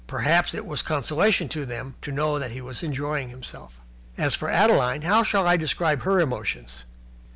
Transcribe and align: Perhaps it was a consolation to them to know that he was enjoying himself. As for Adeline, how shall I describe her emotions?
Perhaps 0.07 0.55
it 0.55 0.65
was 0.65 0.81
a 0.81 0.85
consolation 0.85 1.47
to 1.49 1.63
them 1.63 1.93
to 2.01 2.11
know 2.11 2.39
that 2.39 2.49
he 2.49 2.59
was 2.59 2.81
enjoying 2.81 3.29
himself. 3.29 3.79
As 4.17 4.33
for 4.33 4.49
Adeline, 4.49 5.03
how 5.03 5.21
shall 5.21 5.45
I 5.45 5.57
describe 5.57 6.01
her 6.01 6.19
emotions? 6.19 6.85